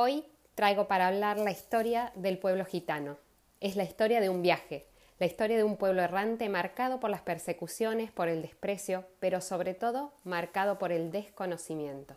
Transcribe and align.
Hoy 0.00 0.24
traigo 0.54 0.86
para 0.86 1.08
hablar 1.08 1.38
la 1.38 1.50
historia 1.50 2.12
del 2.14 2.38
pueblo 2.38 2.64
gitano. 2.64 3.16
Es 3.60 3.74
la 3.74 3.82
historia 3.82 4.20
de 4.20 4.28
un 4.28 4.42
viaje, 4.42 4.86
la 5.18 5.26
historia 5.26 5.56
de 5.56 5.64
un 5.64 5.76
pueblo 5.76 6.02
errante 6.02 6.48
marcado 6.48 7.00
por 7.00 7.10
las 7.10 7.22
persecuciones, 7.22 8.12
por 8.12 8.28
el 8.28 8.40
desprecio, 8.40 9.06
pero 9.18 9.40
sobre 9.40 9.74
todo 9.74 10.12
marcado 10.22 10.78
por 10.78 10.92
el 10.92 11.10
desconocimiento. 11.10 12.14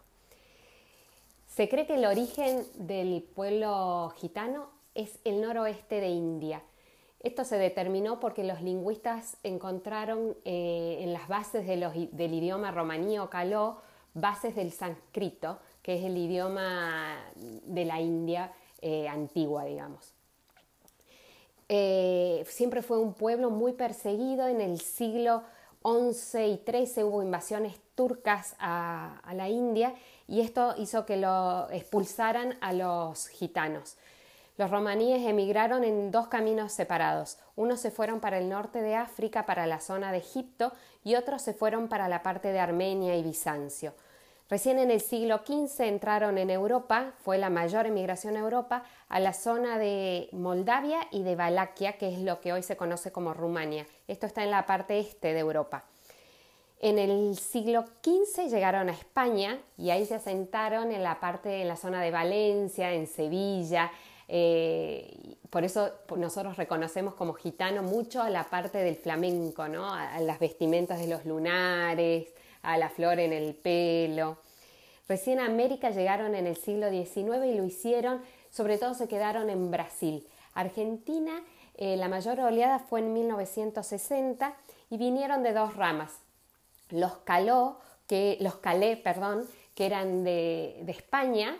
Se 1.47 1.67
cree 1.70 1.88
que 1.88 1.96
el 1.96 2.05
origen 2.05 2.67
del 2.75 3.23
pueblo 3.23 4.13
gitano 4.16 4.70
es 4.93 5.18
el 5.23 5.41
noroeste 5.41 6.02
de 6.02 6.09
India. 6.09 6.61
Esto 7.20 7.45
se 7.45 7.57
determinó 7.57 8.20
porque 8.20 8.43
los 8.43 8.61
lingüistas 8.61 9.38
encontraron 9.41 10.38
eh, 10.45 11.00
en 11.00 11.13
las 11.13 11.27
bases 11.27 11.66
del 11.66 12.34
idioma 12.36 12.70
romaní 12.70 13.18
o 13.18 13.32
caló 13.32 13.82
bases 14.13 14.55
del 14.55 14.71
sánscrito, 14.71 15.57
que 15.82 15.95
es 15.95 16.04
el 16.04 16.18
idioma 16.18 17.18
de 17.36 17.86
la 17.86 18.00
India 18.00 18.52
eh, 18.82 19.07
antigua, 19.07 19.65
digamos. 19.65 20.14
Eh, 21.73 22.43
siempre 22.50 22.82
fue 22.82 23.00
un 23.00 23.14
pueblo 23.14 23.50
muy 23.50 23.73
perseguido. 23.73 24.47
En 24.47 24.59
el 24.59 24.82
siglo 24.82 25.43
XI 25.83 26.39
y 26.39 26.61
XIII 26.65 27.04
hubo 27.06 27.23
invasiones 27.23 27.79
turcas 27.96 28.56
a, 28.59 29.21
la 29.33 29.47
India 29.47 29.96
y 30.28 30.42
esto 30.42 30.75
hizo 30.78 31.06
que 31.06 31.18
lo 31.18 31.70
expulsaran 31.71 32.58
a 32.61 32.73
los 32.73 33.28
gitanos. 33.28 33.95
Los 34.58 34.70
romaníes 34.70 35.25
emigraron 35.25 35.84
en 35.84 36.11
dos 36.11 36.28
caminos 36.28 36.73
separados. 36.73 37.39
Unos 37.56 37.80
se 37.80 37.89
fueron 37.89 38.20
para 38.20 38.38
el 38.38 38.50
norte 38.50 38.81
de 38.81 38.95
África, 38.95 39.45
para 39.45 39.66
la 39.66 39.80
zona 39.80 40.11
de 40.11 40.20
Egipto, 40.20 40.73
y 41.03 41.16
otros 41.16 41.42
se 41.42 41.53
fueron 41.53 41.88
para 41.88 42.09
la 42.09 42.22
parte 42.22 42.52
de 42.52 42.59
Armenia 42.59 43.16
y 43.16 43.23
Bizancio. 43.23 43.94
Recién 44.52 44.80
en 44.80 44.91
el 44.91 45.00
siglo 45.00 45.44
XV 45.45 45.80
entraron 45.86 46.38
en 46.38 46.50
Europa, 46.50 47.14
fue 47.23 47.38
la 47.38 47.50
mayor 47.50 47.86
emigración 47.86 48.36
a 48.36 48.39
Europa, 48.39 48.83
a 49.08 49.22
la 49.22 49.31
zona 49.31 49.78
de 49.78 50.28
Moldavia 50.33 51.08
y 51.09 51.23
de 51.23 51.38
Valaquia, 51.38 51.94
que 51.94 52.14
es 52.14 52.20
lo 52.20 52.42
que 52.42 52.52
hoy 52.52 52.61
se 52.61 52.76
conoce 52.76 53.14
como 53.14 53.34
Rumania. 53.34 53.88
Esto 54.09 54.26
está 54.26 54.44
en 54.44 54.52
la 54.52 54.66
parte 54.66 55.00
este 55.00 55.34
de 55.34 55.39
Europa. 55.39 55.86
En 56.81 57.00
el 57.00 57.38
siglo 57.38 57.86
XV 58.03 58.50
llegaron 58.50 58.89
a 58.89 58.92
España 58.92 59.58
y 59.78 59.89
ahí 59.89 60.06
se 60.06 60.16
asentaron 60.16 60.92
en 60.92 61.02
la 61.02 61.22
parte, 61.22 61.61
en 61.61 61.70
la 61.70 61.78
zona 61.78 62.02
de 62.02 62.11
Valencia, 62.11 62.92
en 62.92 63.08
Sevilla. 63.08 63.89
Eh, 64.28 65.38
por 65.50 65.64
eso 65.64 65.94
nosotros 66.17 66.58
reconocemos 66.58 67.14
como 67.14 67.31
gitano 67.36 67.83
mucho 67.83 68.22
a 68.22 68.30
la 68.30 68.44
parte 68.44 68.80
del 68.80 68.98
flamenco, 68.98 69.70
¿no? 69.70 69.89
a 69.89 70.20
las 70.20 70.39
vestimentas 70.39 71.00
de 71.00 71.08
los 71.08 71.26
lunares, 71.26 72.33
a 72.64 72.78
la 72.78 72.90
flor 72.90 73.20
en 73.20 73.34
el 73.34 73.56
pelo. 73.56 74.38
Recién 75.08 75.40
América 75.40 75.90
llegaron 75.90 76.36
en 76.36 76.48
el 76.48 76.56
siglo 76.56 76.90
XIX 76.90 77.45
y 77.45 77.56
lo 77.56 77.66
hicieron, 77.66 78.22
sobre 78.50 78.78
todo 78.78 78.94
se 78.94 79.08
quedaron 79.08 79.50
en 79.50 79.70
Brasil. 79.70 80.28
Argentina, 80.54 81.42
eh, 81.76 81.98
la 81.98 82.08
mayor 82.08 82.39
oleada 82.39 82.80
fue 82.80 83.00
en 83.00 83.14
1960 83.14 84.54
y 84.89 84.98
vinieron 84.98 85.44
de 85.44 85.54
dos 85.54 85.76
ramas. 85.76 86.14
Los 86.89 87.14
caló, 87.26 87.80
que, 88.08 88.38
los 88.42 88.56
calé, 88.56 88.98
perdón, 88.98 89.48
que 89.76 89.86
eran 89.86 90.23
de, 90.23 90.84
España, 90.88 91.58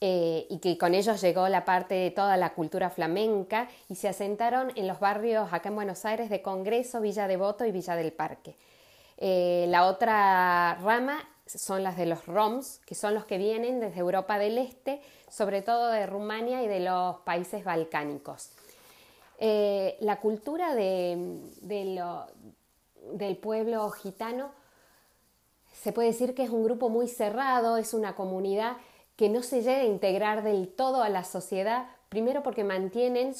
eh, 0.00 0.46
y 0.50 0.58
que 0.58 0.76
con 0.76 0.94
ellos 0.94 1.20
llegó 1.20 1.48
la 1.48 1.64
parte 1.64 1.94
de 1.94 2.10
toda 2.10 2.36
la 2.36 2.52
cultura 2.54 2.90
flamenca 2.90 3.68
y 3.88 3.94
se 3.94 4.08
asentaron 4.08 4.72
en 4.74 4.86
los 4.86 5.00
barrios 5.00 5.52
acá 5.52 5.70
en 5.70 5.76
Buenos 5.76 6.04
Aires 6.04 6.28
de 6.28 6.42
Congreso, 6.42 7.00
Villa 7.00 7.26
Devoto 7.26 7.64
y 7.64 7.72
Villa 7.72 7.96
del 7.96 8.12
Parque. 8.12 8.56
Eh, 9.18 9.66
la 9.68 9.86
otra 9.86 10.74
rama 10.82 11.18
son 11.46 11.82
las 11.82 11.96
de 11.96 12.06
los 12.06 12.26
ROMs, 12.26 12.80
que 12.86 12.94
son 12.94 13.14
los 13.14 13.24
que 13.24 13.38
vienen 13.38 13.80
desde 13.80 14.00
Europa 14.00 14.38
del 14.38 14.58
Este, 14.58 15.00
sobre 15.30 15.62
todo 15.62 15.88
de 15.88 16.06
Rumania 16.06 16.62
y 16.62 16.68
de 16.68 16.80
los 16.80 17.16
países 17.20 17.64
balcánicos. 17.64 18.50
Eh, 19.38 19.96
la 20.00 20.20
cultura 20.20 20.74
del 20.74 21.40
pueblo 23.40 23.90
gitano 23.90 24.50
se 25.74 25.92
puede 25.92 26.08
decir 26.08 26.34
que 26.34 26.42
es 26.42 26.50
un 26.50 26.64
grupo 26.64 26.88
muy 26.88 27.06
cerrado, 27.06 27.76
es 27.76 27.94
una 27.94 28.14
comunidad 28.14 28.78
que 29.14 29.28
no 29.28 29.42
se 29.42 29.62
llega 29.62 29.80
a 29.80 29.84
integrar 29.84 30.42
del 30.42 30.68
todo 30.68 31.02
a 31.02 31.08
la 31.08 31.24
sociedad, 31.24 31.86
primero 32.08 32.42
porque 32.42 32.64
mantienen 32.64 33.34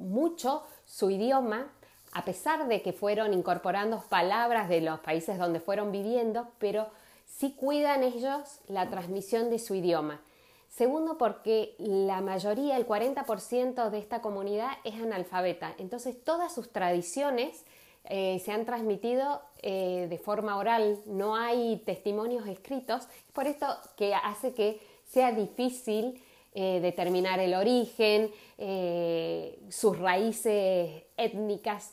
mucho 0.00 0.62
su 0.84 1.10
idioma, 1.10 1.72
a 2.14 2.24
pesar 2.24 2.68
de 2.68 2.80
que 2.80 2.92
fueron 2.92 3.34
incorporando 3.34 4.02
palabras 4.08 4.68
de 4.68 4.80
los 4.80 5.00
países 5.00 5.36
donde 5.36 5.60
fueron 5.60 5.90
viviendo, 5.90 6.48
pero 6.58 6.86
sí 7.26 7.54
cuidan 7.58 8.04
ellos 8.04 8.60
la 8.68 8.88
transmisión 8.88 9.50
de 9.50 9.58
su 9.58 9.74
idioma. 9.74 10.20
Segundo, 10.68 11.18
porque 11.18 11.74
la 11.78 12.20
mayoría, 12.20 12.76
el 12.76 12.86
40% 12.86 13.90
de 13.90 13.98
esta 13.98 14.20
comunidad 14.20 14.70
es 14.84 14.94
analfabeta. 14.94 15.74
Entonces, 15.78 16.16
todas 16.24 16.54
sus 16.54 16.70
tradiciones 16.70 17.64
eh, 18.04 18.40
se 18.44 18.52
han 18.52 18.64
transmitido 18.64 19.40
eh, 19.62 20.06
de 20.08 20.18
forma 20.18 20.56
oral, 20.56 21.00
no 21.06 21.36
hay 21.36 21.82
testimonios 21.84 22.46
escritos. 22.46 23.08
Por 23.32 23.46
esto 23.46 23.66
que 23.96 24.14
hace 24.14 24.52
que 24.52 24.80
sea 25.04 25.32
difícil 25.32 26.22
eh, 26.54 26.80
determinar 26.80 27.40
el 27.40 27.54
origen, 27.54 28.30
sus 29.68 29.98
raíces 29.98 31.02
étnicas 31.16 31.92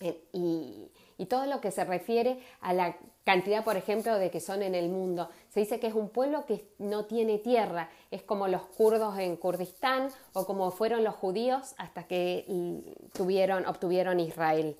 y, 0.00 0.90
todo 1.28 1.46
lo 1.46 1.60
que 1.60 1.70
se 1.70 1.84
refiere 1.84 2.38
a 2.60 2.72
la 2.72 2.96
cantidad, 3.24 3.62
por 3.62 3.76
ejemplo, 3.76 4.16
de 4.18 4.30
que 4.30 4.40
son 4.40 4.62
en 4.62 4.74
el 4.74 4.88
mundo. 4.88 5.28
Se 5.50 5.60
dice 5.60 5.78
que 5.78 5.86
es 5.86 5.94
un 5.94 6.08
pueblo 6.08 6.46
que 6.46 6.64
no 6.78 7.04
tiene 7.04 7.38
tierra, 7.38 7.90
es 8.10 8.22
como 8.22 8.48
los 8.48 8.62
kurdos 8.62 9.18
en 9.18 9.36
Kurdistán 9.36 10.08
o 10.32 10.46
como 10.46 10.70
fueron 10.70 11.04
los 11.04 11.14
judíos 11.14 11.74
hasta 11.76 12.04
que 12.04 12.46
tuvieron, 13.12 13.66
obtuvieron 13.66 14.18
Israel. 14.18 14.76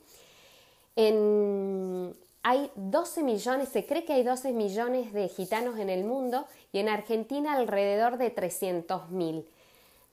hay 2.43 2.71
12 2.75 3.23
millones, 3.23 3.69
se 3.69 3.85
cree 3.85 4.05
que 4.05 4.15
hay 4.15 4.23
12 4.23 4.53
millones 4.53 5.13
de 5.13 5.29
gitanos 5.29 5.79
en 5.79 5.91
el 5.91 6.05
mundo 6.05 6.47
y 6.73 6.79
en 6.79 6.89
Argentina 6.89 7.53
alrededor 7.53 8.17
de 8.17 8.31
300 8.31 9.11
mil. 9.11 9.47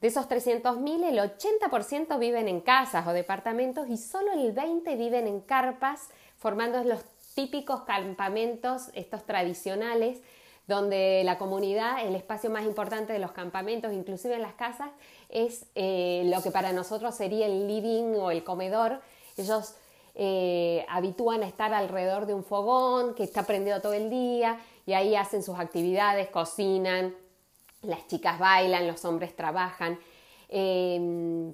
De 0.00 0.08
esos 0.08 0.28
300.000, 0.28 1.04
el 1.04 1.18
80% 1.18 2.18
viven 2.18 2.46
en 2.46 2.60
casas 2.60 3.06
o 3.08 3.12
departamentos 3.12 3.88
y 3.88 3.96
solo 3.96 4.32
el 4.32 4.54
20% 4.54 4.96
viven 4.96 5.26
en 5.26 5.40
carpas, 5.40 6.08
formando 6.36 6.82
los 6.84 7.00
típicos 7.34 7.82
campamentos, 7.82 8.90
estos 8.94 9.24
tradicionales, 9.24 10.20
donde 10.68 11.22
la 11.24 11.38
comunidad, 11.38 12.06
el 12.06 12.14
espacio 12.14 12.50
más 12.50 12.64
importante 12.64 13.12
de 13.12 13.18
los 13.18 13.32
campamentos, 13.32 13.92
inclusive 13.92 14.34
en 14.34 14.42
las 14.42 14.54
casas, 14.54 14.90
es 15.30 15.66
eh, 15.74 16.22
lo 16.26 16.42
que 16.42 16.50
para 16.50 16.72
nosotros 16.72 17.14
sería 17.16 17.46
el 17.46 17.66
living 17.66 18.14
o 18.16 18.30
el 18.30 18.44
comedor. 18.44 19.00
Ellos 19.36 19.74
eh, 20.14 20.84
habitúan 20.88 21.42
a 21.42 21.46
estar 21.46 21.72
alrededor 21.72 22.26
de 22.26 22.34
un 22.34 22.44
fogón 22.44 23.14
que 23.14 23.24
está 23.24 23.44
prendido 23.44 23.80
todo 23.80 23.94
el 23.94 24.10
día 24.10 24.60
y 24.84 24.92
ahí 24.92 25.16
hacen 25.16 25.42
sus 25.42 25.58
actividades, 25.58 26.28
cocinan, 26.28 27.14
las 27.82 28.06
chicas 28.06 28.38
bailan, 28.38 28.86
los 28.86 29.04
hombres 29.04 29.34
trabajan. 29.36 29.98
Em, 30.48 31.52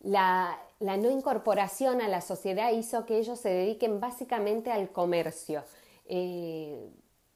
la, 0.00 0.58
no 0.80 1.10
incorporación 1.10 2.00
a 2.00 2.08
la 2.08 2.20
sociedad 2.20 2.72
hizo 2.72 3.06
que 3.06 3.18
ellos 3.18 3.40
se 3.40 3.48
dediquen 3.48 4.00
básicamente 4.00 4.70
al 4.70 4.90
comercio. 4.90 5.64
Eh, 6.06 6.90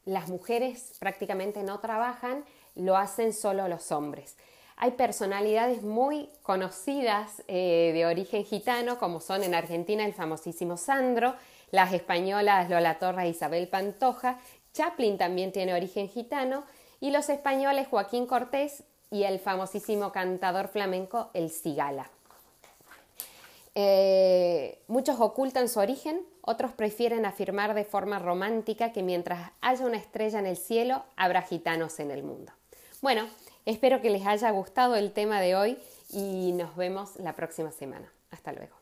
las 0.05 0.29
mujeres 0.29 0.97
prácticamente 0.99 1.63
no 1.63 1.81
trabajan, 1.81 2.45
lo 2.75 2.97
hacen 2.97 3.33
solo 3.33 3.69
los 3.69 3.91
hombres. 3.93 4.37
Hay 4.77 4.93
personalidades 4.93 5.83
muy 5.83 6.29
conocidas 6.43 7.43
eh, 7.49 7.91
de 7.95 8.07
origen 8.07 8.45
gitano, 8.45 8.99
como 8.99 9.21
son 9.21 9.43
en 9.43 9.55
Argentina 9.55 10.05
el 10.05 10.15
famosísimo 10.15 10.77
Sandro, 10.77 11.35
las 11.71 11.93
españolas 11.93 12.71
Lola 12.71 12.99
Torres 12.99 13.25
e 13.25 13.29
Isabel 13.31 13.69
Pantoja, 13.69 14.39
Chaplin 14.73 15.19
también 15.19 15.51
tiene 15.51 15.75
origen 15.75 16.09
gitano 16.09 16.65
y 17.01 17.11
los 17.11 17.29
españoles 17.29 17.89
Joaquín 17.89 18.27
Cortés 18.27 18.83
y 19.11 19.25
el 19.25 19.39
famosísimo 19.39 20.13
cantador 20.13 20.69
flamenco 20.69 21.31
El 21.35 21.51
Cigala. 21.51 22.11
Eh, 23.75 24.81
muchos 24.89 25.21
ocultan 25.21 25.69
su 25.69 25.79
origen, 25.79 26.21
otros 26.41 26.73
prefieren 26.73 27.25
afirmar 27.25 27.75
de 27.75 27.85
forma 27.85 28.19
romántica 28.19 28.93
que 28.93 29.03
mientras 29.03 29.53
haya 29.61 29.87
una 29.87 29.99
estrella 29.99 30.41
en 30.41 30.47
el 30.47 30.57
cielo, 30.57 31.05
habrá 31.17 31.43
gitanos 31.43 32.01
en 32.01 32.11
el 32.11 32.23
mundo. 32.25 32.53
Bueno, 33.01 33.29
espero 33.67 34.01
que 34.01 34.11
les 34.11 34.27
haya 34.27 34.51
gustado 34.51 34.97
el 34.97 35.13
tema 35.13 35.41
de 35.41 35.55
hoy 35.55 35.79
y 36.11 36.53
nos 36.53 36.75
vemos 36.75 37.17
la 37.17 37.35
próxima 37.35 37.71
semana. 37.71 38.11
Hasta 38.31 38.53
luego. 38.53 38.78